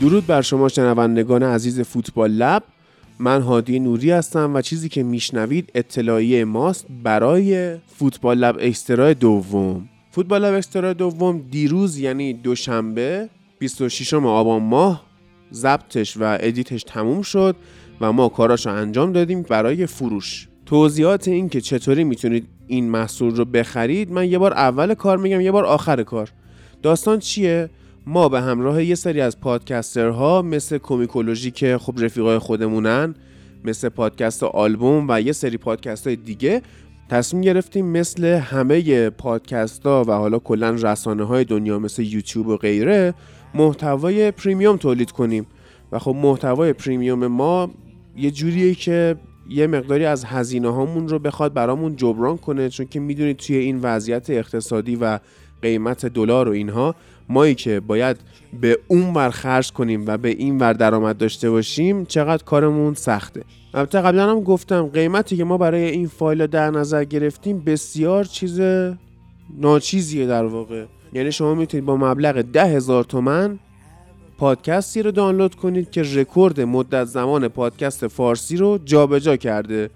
درود 0.00 0.26
بر 0.26 0.42
شما 0.42 0.68
شنوندگان 0.68 1.42
عزیز 1.42 1.80
Football 1.80 2.30
Lab. 2.30 2.62
من 3.18 3.40
هادی 3.40 3.78
نوری 3.78 4.10
هستم 4.10 4.54
و 4.54 4.60
چیزی 4.60 4.88
که 4.88 5.02
میشنوید 5.02 5.70
اطلاعیه 5.74 6.44
ماست 6.44 6.86
برای 7.02 7.76
Football 7.86 8.38
Lab 8.38 8.56
Extra 8.60 9.12
دوم. 9.12 9.88
Football 10.10 10.44
Lab 10.44 10.54
Extra 10.54 10.92
دوم 10.92 11.44
دیروز 11.50 11.98
یعنی 11.98 12.32
دوشنبه 12.32 13.28
26 13.58 14.14
آبان 14.14 14.62
ماه 14.62 15.02
ضبطش 15.52 16.16
و 16.16 16.38
edit 16.40 16.68
ش 16.68 16.82
تموم 16.82 17.22
شد 17.22 17.56
و 18.00 18.12
ما 18.12 18.28
کاراشو 18.28 18.70
انجام 18.70 19.12
دادیم 19.12 19.42
برای 19.42 19.86
فروش. 19.86 20.48
توضیحات 20.66 21.28
این 21.28 21.48
که 21.48 21.60
چطوری 21.60 22.04
می‌تونید 22.04 22.48
این 22.66 22.90
محصول 22.90 23.36
رو 23.36 23.44
بخرید 23.44 24.12
من 24.12 24.28
یه 24.28 24.38
بار 24.38 24.52
اول 24.52 24.94
کار 24.94 25.18
میگم 25.18 25.40
یه 25.40 25.50
بار 25.50 25.64
آخر 25.64 26.02
کار. 26.02 26.32
داستان 26.82 27.18
چیه؟ 27.18 27.70
ما 28.06 28.28
به 28.28 28.40
همراه 28.40 28.84
یه 28.84 28.94
سری 28.94 29.20
از 29.20 29.40
پادکسترها 29.40 30.42
مثل 30.42 30.78
کومیکولوژی 30.78 31.50
که 31.50 31.78
خب 31.78 31.94
رفیقای 31.98 32.38
خودمونن 32.38 33.14
مثل 33.64 33.88
پادکست 33.88 34.42
آلبوم 34.42 35.06
و 35.08 35.20
یه 35.20 35.32
سری 35.32 35.56
پادکست 35.56 36.06
های 36.06 36.16
دیگه 36.16 36.62
تصمیم 37.08 37.42
گرفتیم 37.42 37.86
مثل 37.86 38.24
همه 38.24 39.10
پادکست 39.10 39.86
ها 39.86 40.04
و 40.08 40.12
حالا 40.12 40.38
کلا 40.38 40.70
رسانه 40.70 41.24
های 41.24 41.44
دنیا 41.44 41.78
مثل 41.78 42.02
یوتیوب 42.02 42.46
و 42.46 42.56
غیره 42.56 43.14
محتوای 43.54 44.30
پریمیوم 44.30 44.76
تولید 44.76 45.10
کنیم. 45.10 45.46
و 45.92 45.98
خب 45.98 46.14
محتوای 46.14 46.72
پریمیوم 46.72 47.26
ما 47.26 47.70
یه 48.16 48.30
جوریه 48.30 48.74
که 48.74 49.16
یه 49.48 49.66
مقداری 49.66 50.04
از 50.04 50.24
هزینه 50.24 50.68
هامون 50.68 51.08
رو 51.08 51.18
بخواد 51.18 51.54
برامون 51.54 51.96
جبران 51.96 52.36
کنه 52.36 52.68
چون 52.68 52.86
که 52.86 53.00
می‌دونید 53.00 53.36
توی 53.36 53.56
این 53.56 53.78
وضعیت 53.82 54.30
اقتصادی 54.30 54.96
و 54.96 55.18
قیمت 55.62 56.06
دلار 56.06 56.48
و 56.48 56.52
اینها 56.52 56.94
مایی 57.28 57.54
که 57.54 57.80
باید 57.80 58.16
به 58.60 58.78
اون 58.88 59.14
ور 59.14 59.30
خرج 59.30 59.72
کنیم 59.72 60.04
و 60.06 60.16
به 60.16 60.28
این 60.28 60.58
ور 60.58 60.72
درآمد 60.72 61.18
داشته 61.18 61.50
باشیم 61.50 62.04
چقدر 62.04 62.44
کارمون 62.44 62.94
سخته. 62.94 63.42
البته 63.74 64.00
قبلا 64.00 64.30
هم 64.30 64.40
گفتم 64.40 64.86
قیمتی 64.86 65.36
که 65.36 65.44
ما 65.44 65.58
برای 65.58 65.90
این 65.90 66.06
فایل 66.06 66.46
در 66.46 66.70
نظر 66.70 67.04
گرفتیم 67.04 67.58
بسیار 67.58 68.24
چیز 68.24 68.60
ناچیزیه 69.58 70.26
در 70.26 70.44
واقع. 70.44 70.84
یعنی 71.12 71.32
شما 71.32 71.54
می‌تونید 71.54 71.84
با 71.84 71.96
مبلغ 71.96 72.40
ده 72.40 72.64
هزار 72.64 73.04
تومن 73.04 73.58
پادکستی 74.38 75.02
رو 75.02 75.10
دانلود 75.10 75.54
کنید 75.54 75.90
که 75.90 76.02
رکورد 76.02 76.60
مدت 76.60 77.04
زمان 77.04 77.48
پادکست 77.48 78.06
فارسی 78.06 78.56
رو 78.56 78.78
جابجا 78.84 79.18
جا 79.18 79.36
کرده. 79.36 79.90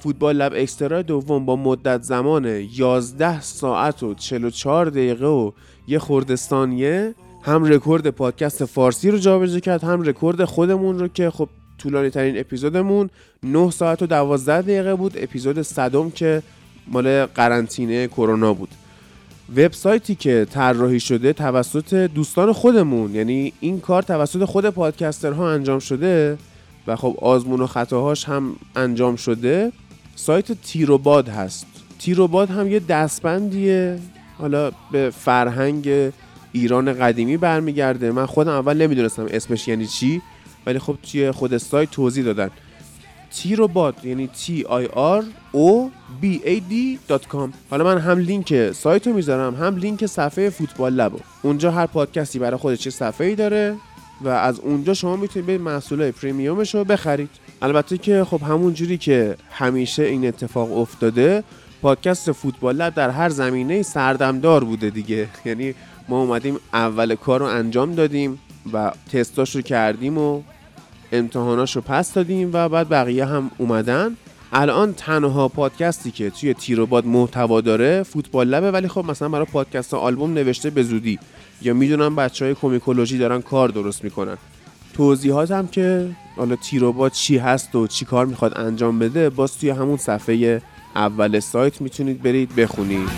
فوتبال 0.00 0.36
لب 0.36 0.52
اکسترا 0.54 1.02
دوم 1.02 1.44
با 1.44 1.56
مدت 1.56 2.02
زمان 2.02 2.44
11 2.44 3.40
ساعت 3.40 4.02
و 4.02 4.14
44 4.14 4.86
دقیقه 4.86 5.26
و 5.26 5.52
یه 5.88 5.98
خردستانیه 5.98 7.14
هم 7.42 7.64
رکورد 7.64 8.10
پادکست 8.10 8.64
فارسی 8.64 9.10
رو 9.10 9.18
جابجا 9.18 9.60
کرد 9.60 9.84
هم 9.84 10.02
رکورد 10.02 10.44
خودمون 10.44 10.98
رو 10.98 11.08
که 11.08 11.30
خب 11.30 11.48
طولانی 11.78 12.10
ترین 12.10 12.38
اپیزودمون 12.38 13.10
9 13.42 13.70
ساعت 13.70 14.02
و 14.02 14.06
12 14.06 14.62
دقیقه 14.62 14.94
بود 14.94 15.12
اپیزود 15.16 15.62
صدم 15.62 16.10
که 16.10 16.42
مال 16.88 17.26
قرنطینه 17.26 18.08
کرونا 18.08 18.54
بود. 18.54 18.68
وبسایتی 19.56 20.14
که 20.14 20.46
طراحی 20.50 21.00
شده 21.00 21.32
توسط 21.32 21.94
دوستان 21.94 22.52
خودمون 22.52 23.14
یعنی 23.14 23.52
این 23.60 23.80
کار 23.80 24.02
توسط 24.02 24.44
خود 24.44 24.70
podcaster 24.70 25.42
ها 25.42 25.50
انجام 25.50 25.78
شده 25.78 26.38
و 26.86 26.96
خب 26.96 27.16
آزمون 27.22 27.60
و 27.60 27.66
خطاهاش 27.66 28.24
هم 28.24 28.56
انجام 28.76 29.16
شده. 29.16 29.72
سایت 30.18 30.52
تیروباد 30.52 31.28
هست. 31.28 31.66
تیروباد 31.98 32.50
هم 32.50 32.70
یه 32.70 32.80
دستبندیه. 32.80 33.98
حالا 34.38 34.70
به 34.92 35.10
فرهنگ 35.10 36.12
ایران 36.52 36.92
قدیمی 36.92 37.36
برمیگرده. 37.36 38.12
من 38.12 38.26
خودم 38.26 38.50
اول 38.50 38.76
نمی‌دونستم 38.76 39.26
اسمش 39.30 39.68
یعنی 39.68 39.86
چی 39.86 40.22
ولی 40.66 40.78
خب 40.78 40.96
توی 41.02 41.30
خود 41.30 41.56
سایت 41.56 41.90
توضیح 41.90 42.24
دادن. 42.24 42.50
تیروباد 43.30 44.04
یعنی 44.04 44.30
T 44.34 44.62
I 44.62 44.88
R 45.20 45.24
O 45.54 45.88
B 46.22 46.46
A 46.46 46.60
D 46.70 46.74
.com. 47.32 47.48
حالا 47.70 47.84
من 47.84 47.98
هم 47.98 48.18
لینک 48.18 48.72
سایت 48.72 49.06
رو 49.06 49.12
می‌ذارم 49.12 49.54
هم 49.54 49.76
لینک 49.76 50.06
صفحه 50.06 50.50
فوتبال 50.50 50.92
لبو 50.92 51.18
اونجا 51.42 51.70
هر 51.70 51.86
پادکستی 51.86 52.38
برای 52.38 52.56
خودش 52.56 52.78
چه 52.78 52.90
صفحه 52.90 53.26
ای 53.26 53.34
داره 53.34 53.76
و 54.20 54.28
از 54.28 54.60
اونجا 54.60 54.94
شما 54.94 55.16
می‌تونید 55.16 55.46
به 55.46 55.58
محصول 55.58 56.10
پریمیومش 56.10 56.74
رو 56.74 56.84
بخرید. 56.84 57.30
البته 57.62 57.98
که 57.98 58.24
خب 58.24 58.42
همون 58.42 58.74
جوری 58.74 58.98
که 58.98 59.36
همیشه 59.50 60.02
این 60.02 60.28
اتفاق 60.28 60.78
افتاده 60.78 61.44
پادکست 61.82 62.32
فوتبال 62.32 62.76
لب 62.76 62.94
در 62.94 63.10
هر 63.10 63.28
زمینه 63.28 63.82
سردمدار 63.82 64.64
بوده 64.64 64.90
دیگه. 64.90 65.28
یعنی 65.44 65.74
ما 66.08 66.20
اومدیم 66.20 66.56
اول 66.72 67.14
کار 67.14 67.40
رو 67.40 67.46
انجام 67.46 67.94
دادیم 67.94 68.38
و 68.72 68.92
تستاش 69.12 69.56
رو 69.56 69.62
کردیم 69.62 70.18
و 70.18 70.42
امتحاناش 71.12 71.76
رو 71.76 71.82
پس 71.82 72.12
دادیم 72.12 72.50
و 72.52 72.68
بعد 72.68 72.88
بقیه 72.88 73.24
هم 73.24 73.50
اومدن. 73.58 74.16
الان 74.52 74.94
تنها 74.94 75.48
پادکستی 75.48 76.10
که 76.10 76.30
توی 76.30 76.54
تیروباد 76.54 77.06
محتوا 77.06 77.60
داره 77.60 78.02
فوتبال 78.02 78.48
لبه 78.48 78.70
ولی 78.70 78.88
خب 78.88 79.04
مثلا 79.04 79.28
برای 79.28 79.46
پادکست 79.46 79.94
آلبوم 79.94 80.34
نوشته 80.34 80.70
به 80.70 80.82
زودی. 80.82 81.18
یا 81.62 81.74
می‌دونم 81.74 82.16
بچه 82.16 82.44
های 82.44 82.54
کومیکولوژی 82.54 83.18
دارن 83.18 83.42
کار 83.42 83.68
درست 83.68 84.04
می‌کنن. 84.04 84.36
توضیحات 84.96 85.50
هم 85.50 85.68
که 85.68 86.10
حالا 86.36 86.56
تیروباد 86.56 87.12
چی 87.12 87.38
هست 87.38 87.74
و 87.74 87.86
چی 87.86 88.04
کار 88.04 88.26
می‌خواد 88.26 88.58
انجام 88.58 88.98
بده 88.98 89.30
باز 89.30 89.58
توی 89.58 89.70
همون 89.70 89.96
صفحه 89.96 90.62
اول 90.94 91.40
سایت 91.40 91.80
می‌تونید 91.80 92.22
برید 92.22 92.54
بخونید. 92.54 93.08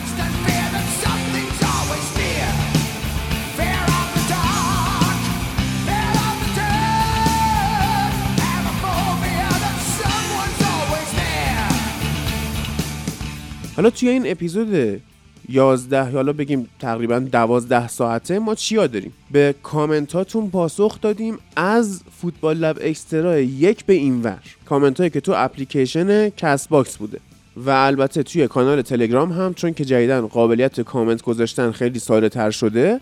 حالا 13.77 13.91
توی 13.91 14.09
این 14.09 14.31
اپیزود 14.31 15.01
11 15.49 16.11
حالا 16.11 16.33
بگیم 16.33 16.69
تقریبا 16.79 17.19
12 17.19 17.89
ساعته 17.89 18.39
ما 18.39 18.55
چیا 18.55 18.87
داریم؟ 18.87 19.13
به 19.31 19.55
کامنتاتون 19.63 20.51
پاسخ 20.51 21.01
دادیم 21.01 21.39
از 21.57 22.03
فوتبال 22.21 22.57
لب 22.57 22.79
اکسترا 22.83 23.41
یک 23.41 23.85
به 23.85 23.93
این 23.93 24.23
ور. 24.23 24.39
کامنت 24.65 24.99
هایی 24.99 25.11
که 25.11 25.21
تو 25.21 25.33
اپلیکیشن 25.37 26.29
CastBox 26.29 26.97
بوده. 26.97 27.21
و 27.57 27.71
البته 27.71 28.23
توی 28.23 28.49
کانال 28.49 28.83
تلگرام 28.83 29.33
هم 29.33 29.55
چون 29.55 29.75
که 29.75 29.85
جدیدن 29.85 30.27
قابلیت 30.27 30.81
کامنت 30.81 31.23
گذاشتن 31.23 31.71
خیلی 31.71 31.99
ساده 31.99 32.29
تر 32.29 32.51
شده 32.51 33.01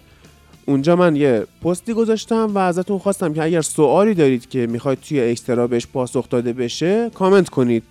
اونجا 0.67 0.97
من 0.97 1.17
یه 1.17 1.47
پستی 1.63 1.93
گذاشتم 1.93 2.51
و 2.55 2.59
ازتون 2.59 2.99
خواستم 2.99 3.35
که 3.35 3.43
اگر 3.43 3.61
سوالی 3.61 4.15
دارید 4.15 4.49
که 4.49 4.67
می‌خواید 4.67 5.01
توی 5.01 5.31
Extra 5.31 5.67
بهش 5.67 5.87
پاسخ 5.87 6.29
داده 6.29 6.53
بشه 6.53 7.11
کامنت 7.15 7.49
کنید. 7.49 7.83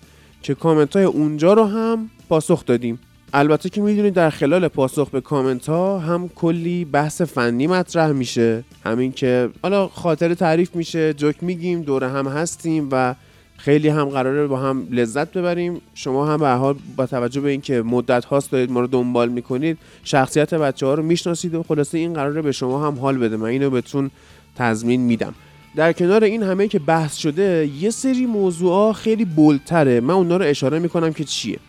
که 0.46 0.56
کامنت 0.56 0.96
های 0.96 1.06
اونجا 1.06 1.54
رو 1.54 1.64
هم 1.64 2.10
پاسخ 2.30 2.66
دادیم. 2.66 3.00
البته 3.34 3.70
که 3.70 3.82
می‌دونید 3.82 4.14
در 4.14 4.30
خلال 4.30 4.68
پاسخ 4.68 5.10
به 5.10 5.22
کامنت 5.22 5.70
ها 5.70 6.00
هم 6.00 6.30
کلی 6.36 6.86
بحث 6.86 7.22
فنی 7.22 7.68
مطرح 7.68 8.12
میشه. 8.12 8.64
همین 8.86 9.12
که 9.12 9.50
حالا 9.64 9.88
خاطر 9.88 10.34
تعریف 10.34 10.76
میشه 10.76 11.14
جوک 11.14 11.36
میگیم 11.42 11.82
دوره 11.82 12.10
هم 12.10 12.28
هستیم 12.28 12.90
و 12.92 13.16
خیلی 13.58 13.90
هم 13.90 14.06
قراره 14.06 14.48
با 14.48 14.58
هم 14.58 14.88
لذت 14.92 15.32
ببریم. 15.32 15.82
شما 15.94 16.28
هم 16.28 16.38
به 16.38 16.50
حال 16.50 16.76
با 16.96 17.06
توجه 17.06 17.42
به 17.42 17.50
اینکه 17.50 17.82
مدت 17.82 18.26
هاست 18.26 18.52
دارید 18.52 18.72
ما 18.72 18.80
رو 18.80 18.88
دنبال 18.88 19.30
می‌کنید 19.30 19.78
شخصیت 20.04 20.54
بچه 20.54 20.86
ها 20.86 20.94
رو 20.94 21.04
می‌شناسید 21.04 21.56
و 21.56 21.64
خلاصه 21.64 21.98
این 21.98 22.14
قراره 22.14 22.42
به 22.42 22.52
شما 22.52 22.88
هم 22.88 23.00
حال 23.00 23.18
بده. 23.18 23.38
من 23.38 23.48
اینو 23.48 23.70
بهتون 23.70 24.12
تضمین 24.56 25.02
میدم. 25.02 25.36
در 25.76 25.94
کنار 25.94 26.24
این 26.24 26.44
همه 26.44 26.68
که 26.68 26.80
بحث 26.80 27.16
شده 27.16 27.70
یه 27.80 27.90
سری 27.90 28.26
موضوع 28.26 28.94
خیلی 28.94 29.26
بولتره 29.26 30.00
من 30.00 30.14
اونا 30.14 30.38
رو 30.38 30.46
اشاره 30.46 30.80
می‌کنم 30.80 31.14
که 31.14 31.24
چیه. 31.24 31.60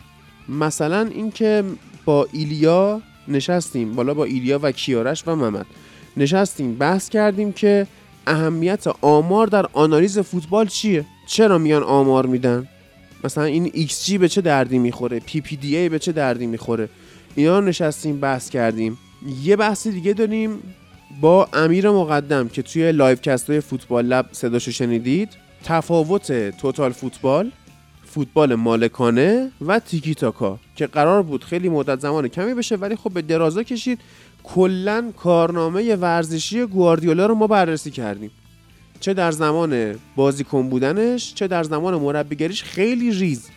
مثلا 0.48 1.00
اینکه 1.00 1.64
با 2.04 2.28
ایلیا 2.32 3.00
نشستیم 3.28 3.94
بالا 3.94 4.14
با 4.14 4.24
ایلیا 4.24 4.60
و 4.62 4.72
کیارش 4.72 5.22
و 5.26 5.34
محمد 5.34 5.66
نشستیم 6.16 6.74
بحث 6.74 7.08
کردیم 7.08 7.52
که 7.52 7.86
اهمیت 8.26 8.84
آمار 9.00 9.46
در 9.46 9.66
آنالیز 9.72 10.18
فوتبال 10.18 10.66
چیه؟ 10.66 11.04
چرا 11.26 11.58
میان 11.58 11.82
آمار 11.82 12.26
میدن؟ 12.26 12.68
مثلا 13.24 13.44
این 13.44 13.88
XG 13.88 14.12
به 14.12 14.28
چه 14.28 14.40
دردی 14.40 14.78
می‌خوره؟ 14.78 15.20
PPDA 15.20 15.90
به 15.90 15.98
چه 15.98 16.12
دردی 16.12 16.46
می‌خوره؟ 16.46 16.88
اینا 17.34 17.60
نشستیم 17.60 18.20
بحث 18.20 18.50
کردیم. 18.50 18.98
یه 19.42 19.56
بحث 19.56 19.86
دیگه 19.86 20.12
داریم 20.12 20.58
با 21.20 21.48
امیر 21.52 21.90
مقدم 21.90 22.48
که 22.48 22.62
توی 22.62 22.92
livecast 22.92 23.60
Football 23.60 24.06
Lab 24.06 24.26
صداشو 24.32 24.70
شنیدید. 24.70 25.28
تفاوت 25.64 26.50
total 26.50 26.92
football. 26.92 27.52
فوتبال 28.16 28.54
مالکانه 28.54 29.50
و 29.66 29.78
تیکی 29.78 30.14
تاکا 30.14 30.58
که 30.76 30.86
قرار 30.86 31.22
بود 31.22 31.44
خیلی 31.44 31.68
مدت 31.68 32.00
زمان 32.00 32.28
کمی 32.28 32.54
بشه 32.54 32.76
ولی 32.76 32.96
خب 32.96 33.12
به 33.12 33.22
درازا 33.22 33.62
کشید. 33.62 34.00
کلا 34.44 35.12
کارنامه 35.16 35.96
ورزشی 35.96 36.66
گواردیولا 36.66 37.26
رو 37.26 37.34
ما 37.34 37.46
بررسی 37.46 37.90
کردیم. 37.90 38.30
چه 39.00 39.14
در 39.14 39.30
زمان 39.30 39.94
بازیکن 40.16 40.68
بودنش 40.68 41.34
چه 41.34 41.46
در 41.46 41.62
زمان 41.62 41.94
مربیگریش 41.94 42.62
خیلی 42.62 43.10
ریز. 43.10 43.48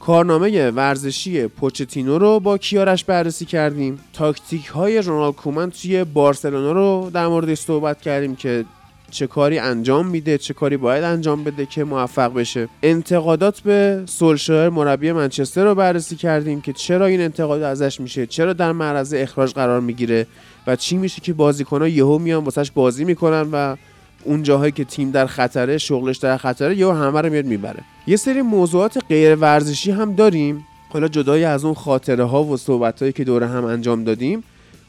کارنامه 0.00 0.70
ورزشی 0.70 1.46
پوچتینو 1.46 2.18
رو 2.18 2.40
با 2.40 2.58
کیارش 2.58 3.04
بررسی 3.04 3.44
کردیم. 3.44 3.98
تاکتیک 4.12 4.66
های 4.66 5.02
رونالد 5.02 5.34
کومن 5.34 5.70
توی 5.70 6.04
بارسلونا 6.04 6.72
رو 6.72 7.10
در 7.14 7.26
موردش 7.26 7.58
صحبت 7.58 8.00
کردیم 8.00 8.36
که 8.36 8.64
چه 9.12 9.26
کاری 9.26 9.58
انجام 9.58 10.06
میده 10.06 10.38
چه 10.38 10.54
کاری 10.54 10.76
باید 10.76 11.04
انجام 11.04 11.44
بده 11.44 11.66
که 11.66 11.84
موفق 11.84 12.34
بشه. 12.34 12.68
انتقادات 12.82 13.60
به 13.60 14.02
سولشایر 14.06 14.68
مربی 14.68 15.12
منچستر 15.12 15.64
رو 15.64 15.74
بررسی 15.74 16.16
کردیم 16.16 16.60
که 16.60 16.72
چرا 16.72 17.06
این 17.06 17.20
انتقاد 17.20 17.62
ازش 17.62 18.00
میشه 18.00 18.26
چرا 18.26 18.52
در 18.52 18.72
معرض 18.72 19.14
اخراج 19.16 19.52
قرار 19.52 19.80
می‌گیره 19.80 20.26
و 20.66 20.76
چی 20.76 20.96
میشه 20.96 21.20
که 21.20 21.32
بازیکن‌ها 21.32 21.88
یهو 21.88 22.18
میان 22.18 22.44
واسش 22.44 22.70
بازی 22.70 23.04
می‌کنن 23.04 23.48
و 23.52 23.76
اون 24.24 24.42
جاهایی 24.42 24.72
که 24.72 24.84
تیم 24.84 25.10
در 25.10 25.26
خطره 25.26 25.78
شغلش 25.78 26.16
در 26.16 26.36
خطره 26.36 26.76
یا 26.76 26.94
همه 26.94 27.20
رو 27.20 27.30
میاد 27.30 27.44
می‌بره. 27.44 27.80
یه 28.06 28.16
سری 28.16 28.42
موضوعات 28.42 28.98
غیر 29.08 29.34
ورزشی 29.34 29.90
هم 29.90 30.14
داریم. 30.14 30.64
حالا 30.90 31.08
جدای 31.08 31.44
از 31.44 31.64
اون 31.64 31.74
خاطره 31.74 32.24
ها 32.24 32.44
و 32.44 32.56
صحبت 32.56 33.00
هایی 33.00 33.12
که 33.12 33.24
دوره 33.24 33.46
هم 33.46 33.64
انجام 33.64 34.04
دادیم 34.04 34.44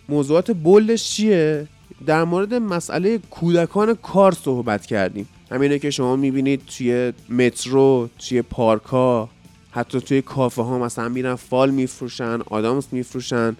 موضوعات 0.09 0.51
بلش 0.51 1.03
چیه؟ 1.03 1.67
در 2.05 2.23
مورد 2.23 2.53
مسئله 2.53 3.17
کودکان 3.17 3.93
کار 3.93 4.31
صحبت 4.31 4.85
کردیم. 4.85 5.27
همینه 5.51 5.79
که 5.79 5.89
شما 5.89 6.15
می‌بینید 6.15 6.61
توی 6.77 7.13
مترو 7.29 8.09
توی 8.19 8.41
پارک 8.41 8.83
ها 8.83 9.29
حتی 9.71 10.01
توی 10.01 10.21
کافه 10.21 10.61
ها 10.61 10.79
مثلا 10.79 11.09
میرن 11.09 11.35
فال 11.35 11.71
میفروشن 11.71 12.39
آدامس 12.49 12.87
میفروشن 12.91 13.55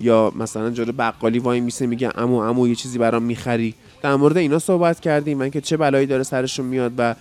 یا 0.00 0.32
مثلا 0.36 0.70
جلو 0.70 0.92
بقالی 0.92 1.38
وای 1.38 1.60
میسه 1.60 1.86
میگه 1.86 2.18
امو 2.18 2.36
امو 2.36 2.68
یه 2.68 2.74
چیزی 2.74 2.98
برام 2.98 3.22
می‌خری. 3.22 3.74
در 4.02 4.16
مورد 4.16 4.36
اینا 4.36 4.58
صحبت 4.58 5.00
کردیم. 5.00 5.38
من 5.38 5.50
که 5.50 5.60
چه 5.60 5.76
بلایی 5.76 6.06
داره 6.06 6.22
سرشون 6.22 6.66
میاد 6.66 6.92
و 6.98 7.14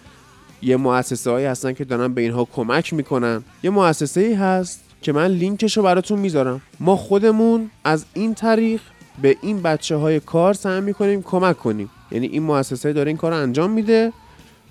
یه 0.61 0.77
مؤسسه 0.77 1.31
هایی 1.31 1.45
هستن 1.45 1.73
که 1.73 1.85
دارن 1.85 2.13
به 2.13 2.21
اینها 2.21 2.45
کمک 2.45 2.93
می‌کنن. 2.93 3.43
یه 3.63 3.69
مؤسسه 3.69 4.21
ای 4.21 4.33
هست 4.33 4.81
که 5.01 5.11
من 5.11 5.27
لینکش 5.27 5.77
رو 5.77 5.83
براتون 5.83 6.19
می‌ذارم. 6.19 6.61
ما 6.79 6.95
خودمون 6.95 7.69
از 7.83 8.05
این 8.13 8.33
طریق 8.33 8.81
به 9.21 9.37
این 9.41 9.61
بچه 9.61 9.95
های 9.95 10.19
کار 10.19 10.53
سعی 10.53 10.81
می‌کنیم 10.81 11.21
کمک 11.21 11.57
کنیم. 11.57 11.89
یعنی 12.11 12.27
این 12.27 12.43
مؤسسه 12.43 12.93
داره 12.93 13.07
این 13.07 13.17
کار 13.17 13.33
انجام 13.33 13.71
میده. 13.71 14.13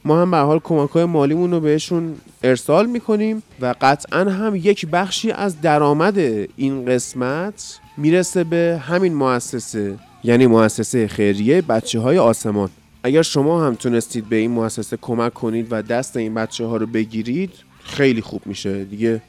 ما 0.04 0.22
هم 0.22 0.31
به 0.31 0.37
حال 0.37 0.58
کمک 0.58 0.90
های 0.90 1.04
مالیمون 1.04 1.50
رو 1.50 1.60
بهشون 1.60 2.14
ارسال 2.42 2.87
می‌کنیم 2.87 3.42
و 3.60 3.75
قطعا 3.81 4.31
هم 4.31 4.56
یک 4.56 4.87
بخشی 4.87 5.31
از 5.31 5.60
درآمد 5.60 6.19
این 6.56 6.84
قسمت 6.84 7.81
می‌رسه 7.96 8.44
به 8.44 8.81
همین 8.87 9.14
مؤسسه 9.14 9.98
یعنی 10.25 10.46
مؤسسه 10.46 11.08
خیریه 11.08 11.62
بچه 11.62 12.00
های 12.00 12.19
آسمان. 12.19 12.70
اگر 13.02 13.22
شما 13.22 13.66
هم 13.66 13.75
تونستید 13.75 14.28
به 14.28 14.37
این 14.37 14.50
مؤسسه 14.50 14.96
کمک 14.96 15.34
کنید 15.34 15.66
و 15.70 15.82
دست 15.82 16.16
این 16.16 16.34
بچه 16.34 16.66
ها 16.66 16.76
رو 16.76 16.87
بگیرید 16.87 17.50
خیلی 17.84 18.20
خوب 18.20 18.42
میشه 18.46 18.84
دیگه. 18.84 19.22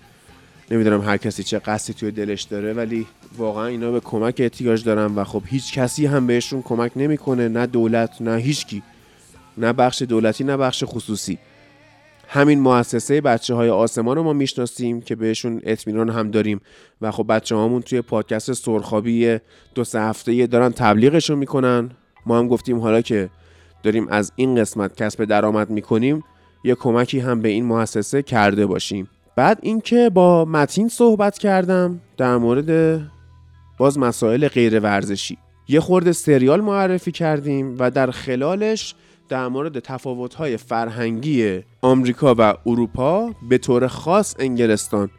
نمی‌دونم 0.72 1.02
هر 1.02 1.18
کسی 1.18 1.44
چه 1.44 1.60
قصدی 1.60 1.94
توی 1.94 2.12
دلش 2.12 2.42
داره 2.42 2.74
ولی 2.74 3.08
واقعا 3.38 3.66
اینا 3.66 3.92
به 3.92 4.00
کمک 4.00 4.36
احتیاج 4.40 4.84
دارن 4.84 5.16
و 5.16 5.24
خب 5.24 5.44
هیچ 5.46 5.74
کسی 5.74 6.06
هم 6.06 6.28
بهشون 6.28 6.62
کمک 6.62 6.92
نمی‌کنه 6.96 7.48
نه 7.48 7.66
دولت 7.66 8.22
نه 8.22 8.38
هیچکی. 8.38 8.84
نه 9.58 9.74
بخش 9.74 10.02
دولتی 10.02 10.44
نه 10.44 10.58
بخش 10.58 10.84
خصوصی. 10.88 11.38
همین 12.28 12.60
مؤسسه 12.60 13.22
بچه 13.22 13.54
های 13.54 13.70
آسمان 13.70 14.16
رو 14.16 14.24
ما 14.24 14.34
می‌شناسیم 14.34 15.02
که 15.02 15.16
بهشون 15.16 15.62
اطمینان 15.64 16.10
هم 16.10 16.32
داریم 16.32 16.62
و 17.02 17.12
خب 17.12 17.26
بچه 17.30 17.56
هامون 17.56 17.82
توی 17.82 18.02
پادکست 18.02 18.54
سرخابی 18.54 19.38
دو 19.76 19.84
سه 19.84 20.02
هفته 20.02 20.48
دارن 20.48 20.70
تبلیغشون 20.70 21.38
می‌کنن. 21.38 21.90
ما 22.26 22.40
هم 22.40 22.48
گفتیم 22.48 22.80
حالا 22.80 23.02
که 23.02 23.30
داریم 23.84 24.08
از 24.08 24.32
این 24.36 24.56
قسمت 24.56 24.96
کسب 24.96 25.26
درآمد 25.26 25.70
می‌کنیم 25.70 26.24
یه 26.64 26.76
کمکی 26.76 27.20
هم 27.20 27.42
به 27.42 27.50
این 27.50 27.66
مؤسسه 27.66 28.24
کرده 28.24 28.66
باشیم. 28.66 29.08
بعد 29.36 29.60
اینکه 29.62 30.10
با 30.14 30.46
متین 30.46 30.88
صحبت 30.88 31.38
کردم 31.38 32.02
در 32.18 32.38
مورد 32.38 33.02
باز 33.78 34.00
مسائل 34.00 34.48
غیر 34.48 34.80
ورزشی. 34.80 35.38
یه 35.68 35.80
خورده 35.80 36.12
سریال 36.12 36.62
معرفی 36.62 37.12
کردیم 37.12 37.76
و 37.80 37.92
در 37.92 38.12
خلالش 38.12 38.96
در 39.30 39.48
مورد 39.48 39.80
تفاوت‌های 39.80 40.58
فرهنگی 40.58 41.64
آمریکا 41.82 42.36
و 42.38 42.54
اروپا 42.66 43.32
به 43.50 43.58
طور 43.58 43.88
خاص 43.88 44.36
انگلستان. 44.40 45.10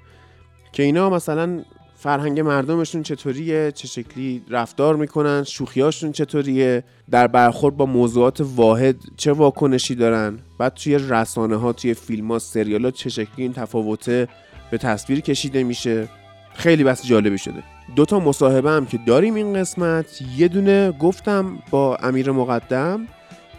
که 0.72 0.82
اینا 0.82 1.10
مثلا 1.10 1.64
فرهنگ 2.02 2.40
مردمشون 2.40 3.02
چطوریه؟ 3.02 3.72
چه 3.72 3.88
شکلی 3.88 4.42
رفتار 4.50 4.96
می‌کنن؟ 4.96 5.44
شوخیاشون 5.44 6.12
چطوریه؟ 6.12 6.84
در 7.10 7.26
برخورد 7.26 7.76
با 7.76 7.86
موضوعات 7.86 8.40
واحد 8.56 8.96
چه 9.16 9.32
واکنشی 9.32 9.94
دارن؟ 9.94 10.38
بعد 10.58 10.74
توی 10.74 10.98
رسانه 10.98 11.56
ها 11.56 11.72
توی 11.72 11.94
فیلم 11.94 12.32
ها 12.32 12.38
سریال 12.38 12.84
ها 12.84 12.90
چه 12.90 13.10
شکلی 13.10 13.42
این 13.42 13.52
تفاوته 13.52 14.28
به 14.70 14.78
تصویر 14.78 15.20
کشیده 15.20 15.64
میشه؟ 15.64 16.08
خیلی 16.54 16.84
بس 16.84 17.06
جالبی 17.06 17.38
شده. 17.38 17.62
دو 17.96 18.04
تا 18.04 18.20
مصاحبه 18.20 18.70
هم 18.70 18.86
که 18.86 18.98
داریم 19.06 19.34
این 19.34 19.54
قسمت. 19.54 20.22
یه 20.36 20.48
دونه 20.48 20.92
گفتم 20.92 21.58
با 21.70 21.96
امیر 21.96 22.30
مقدم 22.30 23.06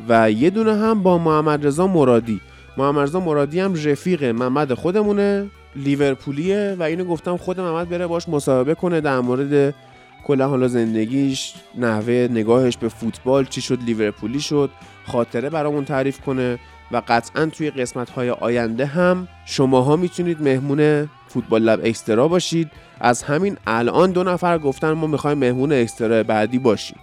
و 0.10 0.32
یه 0.32 0.50
دونه 0.50 0.76
هم 0.76 1.04
با 1.04 1.18
محمد 1.18 1.68
رضا 1.68 1.88
مرادی. 1.88 2.42
محمد 2.78 3.04
رضا 3.04 3.20
مرادی 3.20 3.60
هم 3.60 3.74
رفیق 3.74 4.24
محمد 4.24 4.74
خودمونه. 4.74 5.50
لیورپولیه 5.76 6.76
و 6.80 6.84
اینو 6.84 7.04
گفتم 7.04 7.38
خود 7.38 7.60
محمد 7.60 7.90
بره 7.90 8.08
باش 8.08 8.30
مصاحبه 8.30 8.76
کنه 8.76 9.02
در 9.02 9.20
مورد 9.20 9.76
کلا 10.24 10.48
حالا 10.48 10.68
زندگیش 10.68 11.54
نحوه 11.78 12.28
نگاهش 12.32 12.78
به 12.78 12.90
فوتبال 12.90 13.46
چی 13.46 13.62
شد 13.62 13.80
لیورپولی 13.86 14.40
شد 14.40 14.70
خاطره 15.08 15.50
برامون 15.50 15.86
تعریف 15.86 16.22
کنه 16.22 16.60
و 16.92 17.02
قطعا 17.08 17.46
توی 17.46 17.70
قسمت 17.70 18.10
های 18.10 18.30
آینده 18.30 18.86
هم 18.86 19.28
شماها 19.46 19.96
می‌تونید 19.96 20.42
مهمون 20.42 21.10
فوتبال 21.28 21.62
لب 21.62 21.80
اکسترا 21.84 22.28
باشید. 22.28 22.72
از 23.00 23.24
همین 23.24 23.58
الان 23.68 24.12
دو 24.12 24.24
نفر 24.24 24.58
گفتن 24.58 24.92
ما 24.92 25.08
می‌خوایم 25.08 25.38
مهمون 25.38 25.72
اکسترا 25.72 26.24
بعدی 26.24 26.60
باشیم. 26.60 26.98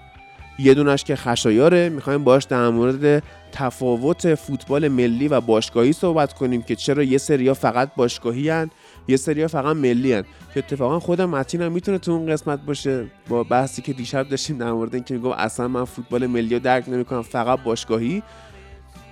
یه 0.63 0.75
دونش 0.75 1.05
که 1.05 1.17
خشایاره. 1.17 1.89
می‌خوایم 1.89 2.25
باش 2.25 2.45
در 2.45 2.69
مورد 2.69 3.23
تفاوت 3.53 4.35
فوتبال 4.35 4.89
ملی 4.89 5.29
و 5.29 5.41
باشگاهی 5.41 5.93
صحبت 5.93 6.33
کنیم 6.33 6.63
که 6.63 6.77
چرا 6.77 7.03
یه 7.03 7.19
سریا 7.19 7.55
فقط 7.55 7.95
باشگاهی 7.97 8.49
هن 8.49 8.71
یه 9.09 9.17
سریا 9.17 9.49
فقط 9.49 9.77
ملی 9.77 10.13
هن. 10.13 10.25
که 10.55 10.59
اتفاقا 10.59 11.01
خودم 11.01 11.31
متین 11.31 11.63
هم 11.63 11.73
می‌تونه 11.73 11.99
تو 11.99 12.13
اون 12.13 12.27
قسمت 12.27 12.61
باشه. 12.67 13.07
با 13.29 13.45
بحثی 13.45 13.83
که 13.83 13.93
دیشب 13.93 14.29
داشتیم 14.29 14.59
در 14.59 14.73
مورد 14.73 14.95
اینکه 14.95 15.15
میگم 15.15 15.31
اصلا 15.31 15.69
من 15.69 15.85
فوتبال 15.85 16.27
ملی 16.27 16.55
رو 16.55 16.61
درک 16.61 16.89
نمی‌کنم 16.89 17.23
فقط 17.23 17.63
باشگاهی. 17.63 18.23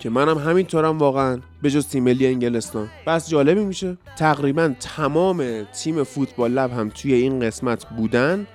که 0.00 0.10
منم 0.10 0.38
همینطورم 0.38 0.98
واقعا 0.98 1.38
به 1.62 1.70
جز 1.70 1.88
تیم 1.88 2.04
ملی 2.04 2.26
انگلستان. 2.26 2.88
بس 3.06 3.28
جالبی 3.30 3.64
میشه. 3.64 3.96
تقریبا 4.16 4.74
تمام 4.80 5.64
تیم 5.64 6.04
فوتبال 6.04 6.50
لب 6.50 6.72
هم 6.72 6.88
توی 6.88 7.12
این 7.12 7.40
قسمت 7.40 7.86
بودن. 7.88 8.46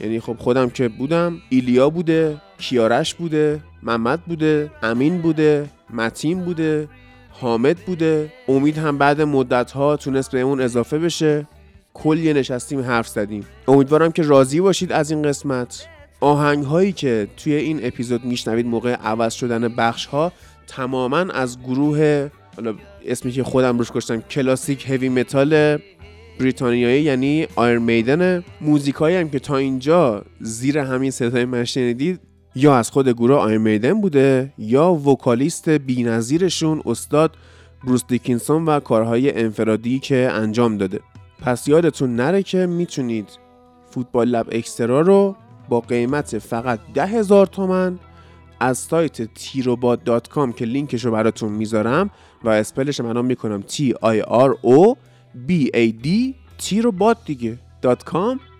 یعنی 0.00 0.20
خب 0.20 0.36
خودم 0.38 0.70
که 0.70 0.88
بودم 0.88 1.38
ایلیا 1.48 1.90
بوده. 1.90 2.36
کیارش 2.58 3.14
بوده 3.14 3.60
محمد 3.82 4.20
بوده 4.20 4.70
امین 4.82 5.18
بوده 5.18 5.66
متین 5.90 6.44
بوده 6.44 6.88
حامد 7.40 7.76
بوده. 7.76 8.32
امید 8.48 8.78
هم 8.78 8.98
بعد 8.98 9.20
مدت 9.20 9.70
ها 9.70 9.96
تونست 9.96 10.30
به 10.30 10.40
اون 10.40 10.60
اضافه 10.60 10.98
بشه. 10.98 11.46
کلی 11.94 12.32
نشستیم 12.32 12.80
حرف 12.80 13.08
زدیم. 13.08 13.46
امیدوارم 13.68 14.12
که 14.12 14.22
راضی 14.22 14.60
باشید 14.60 14.92
از 14.92 15.10
این 15.10 15.22
قسمت. 15.22 15.86
آهنگ 16.20 16.64
هایی 16.64 16.92
که 16.92 17.28
توی 17.36 17.54
این 17.54 17.80
اپیزود 17.82 18.24
میشنوید 18.24 18.66
موقع 18.66 18.94
عوض 18.94 19.34
شدن 19.34 19.68
بخش 19.68 20.06
ها 20.06 20.32
تماما 20.66 21.18
از 21.18 21.62
گروه 21.62 22.28
حالا 22.56 22.74
اسمی 23.06 23.32
که 23.32 23.42
خودم 23.42 23.78
روش 23.78 23.92
گشتم 23.92 24.20
کلاسیک 24.20 24.90
هوی 24.90 25.08
متال 25.08 25.78
بریتانیایی 26.40 27.02
یعنی 27.02 27.46
آیر 27.56 27.78
میدن. 27.78 28.44
موزیکایی 28.60 29.16
هم 29.16 29.28
که 29.28 29.38
تا 29.38 29.56
اینجا 29.56 30.24
زیر 30.40 30.78
همین 30.78 31.10
صدای 31.10 31.44
من 31.44 31.64
یا 32.58 32.76
از 32.76 32.90
خود 32.90 33.08
گروه 33.08 33.36
Iron 33.36 33.58
Maiden 33.58 34.00
بوده 34.00 34.52
یا 34.58 34.92
vocalist 34.92 35.68
بینظیرشون 35.68 36.82
استاد 36.86 37.36
بروس 37.84 38.02
دیکینسون 38.08 38.64
و 38.64 38.80
کارهای 38.80 39.38
انفرادی 39.38 39.98
که 39.98 40.28
انجام 40.32 40.76
داده. 40.76 41.00
پس 41.42 41.68
یادتون 41.68 42.16
نره 42.16 42.42
که 42.42 42.66
می‌تونید 42.66 43.28
Football 43.90 44.28
Lab 44.28 44.48
Extra 44.52 45.00
رو 45.00 45.36
با 45.68 45.80
قیمت 45.80 46.38
فقط 46.38 46.80
ده 46.94 47.06
هزار 47.06 47.46
تومن 47.46 47.98
از 48.60 48.78
سایت 48.78 49.34
تیروباد 49.34 50.28
که 50.56 50.64
لینکش 50.64 51.04
رو 51.04 51.10
براتون 51.10 51.52
می‌ذارم 51.52 52.10
و 52.44 52.48
spell 52.48 52.85
ش 52.85 53.00
هم 53.00 53.24
می‌کنم 53.24 53.64
T 53.68 53.74
I 53.92 54.22
R 54.22 54.52
O 54.66 54.94
B 55.48 55.68
A 55.74 56.04
D 56.04 56.08
تیروباد 56.58 57.18
دیگه. 57.24 57.58
dot 57.82 58.02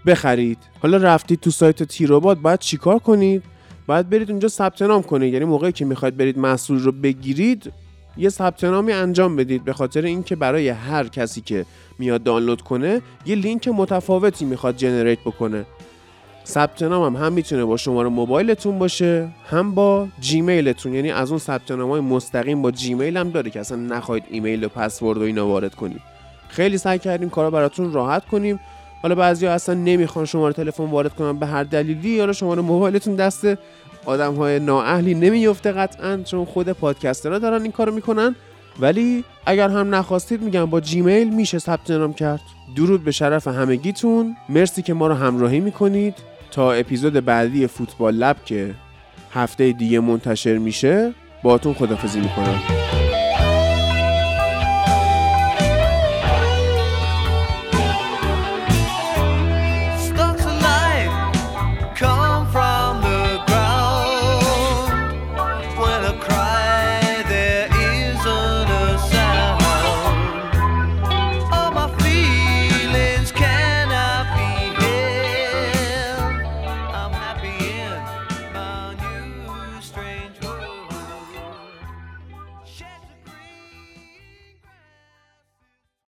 بخرید. 0.06 0.58
حالا 0.82 0.96
رفتید 0.96 1.40
تو 1.40 1.50
سایت 1.50 1.82
تیروباد 1.82 2.38
باید 2.38 2.58
چیکار 2.60 2.98
کنید؟ 2.98 3.55
باید 3.86 4.10
برید 4.10 4.30
اونجا 4.30 4.48
ثبت 4.48 4.82
نام 4.82 5.02
کنید. 5.02 5.32
یعنی 5.32 5.44
موقعی 5.44 5.72
که 5.72 5.84
می‌خواید 5.84 6.16
برید 6.16 6.38
محصول 6.38 6.78
رو 6.78 6.92
بگیرید 6.92 7.72
یه 8.16 8.28
ثبت 8.28 8.64
نامی 8.64 8.92
انجام 8.92 9.36
بدید. 9.36 9.64
به 9.64 9.72
خاطر 9.72 10.02
اینکه 10.04 10.36
برای 10.36 10.68
هر 10.68 11.08
کسی 11.08 11.40
که 11.40 11.64
میاد 11.98 12.22
دانلود 12.22 12.62
کنه 12.62 13.02
یه 13.26 13.36
لینک 13.36 13.68
متفاوتی 13.68 14.44
می‌خواد 14.44 14.76
جنریت 14.76 15.18
بکنه. 15.20 15.64
ثبت 16.46 16.82
نام 16.82 17.16
هم, 17.16 17.24
هم 17.24 17.32
می‌تونه 17.32 17.64
با 17.64 17.76
شماره 17.76 18.08
موبایلتون 18.08 18.78
باشه 18.78 19.28
هم 19.50 19.74
با 19.74 20.08
جیمیلتون. 20.20 20.94
یعنی 20.94 21.10
از 21.10 21.30
اون 21.30 21.38
ثبت 21.38 21.70
نام 21.70 21.90
های 21.90 22.00
مستقیم 22.00 22.62
با 22.62 22.70
جیمیل 22.70 23.16
هم 23.16 23.30
داره 23.30 23.50
که 23.50 23.60
اصلا 23.60 23.78
نخواهید 23.78 24.24
ایمیل 24.30 24.64
و 24.64 24.68
پسورد 24.68 25.18
و 25.18 25.22
اینا 25.22 25.46
وارد 25.46 25.74
کنید. 25.74 26.00
خیلی 26.48 26.78
سعی 26.78 26.98
کردیم 26.98 27.30
کارا 27.30 27.50
براتون 27.50 27.92
راحت 27.92 28.24
کنیم. 28.26 28.60
حالا 29.02 29.14
بعضیا 29.14 29.52
اصلا 29.52 29.74
نمی‌خوان 29.74 30.24
شماره 30.24 30.52
تلفن 30.52 30.84
وارد 30.84 31.14
کنن 31.14 31.38
به 31.38 31.46
هر 31.46 31.64
دلیلی. 31.64 32.08
یا 32.08 32.32
شماره 32.32 32.62
موبایلتون 32.62 33.16
دست 33.16 33.46
آدم 34.04 34.34
های 34.34 34.60
نااهلی 34.60 35.14
نمیفته 35.14 35.72
قطعا 35.72 36.22
چون 36.24 36.44
خود 36.44 36.72
پادکسترها 36.72 37.38
دارن 37.38 37.62
این 37.62 37.72
کارو 37.72 37.94
می‌کنن. 37.94 38.36
ولی 38.80 39.24
اگر 39.46 39.68
هم 39.68 39.94
نخواستید 39.94 40.42
میگم 40.42 40.66
با 40.66 40.80
جیمیل 40.80 41.34
میشه 41.34 41.58
ثبت 41.58 41.90
نام 41.90 42.14
کرد. 42.14 42.40
درود 42.76 43.04
به 43.04 43.10
شرف 43.10 43.48
همگیتون. 43.48 44.36
مرسی 44.48 44.82
که 44.82 44.94
ما 44.94 45.06
رو 45.06 45.14
همراهی 45.14 45.60
می‌کنید. 45.60 46.14
تا 46.50 46.72
اپیزود 46.72 47.12
بعدی 47.12 47.66
فوتبال 47.66 48.14
لب 48.14 48.36
که 48.44 48.74
هفته 49.32 49.72
دیگه 49.72 50.00
منتشر 50.00 50.58
میشه 50.58 51.14
باتون 51.42 51.74
خدافزی 51.74 52.20
می‌کنم. 52.20 52.85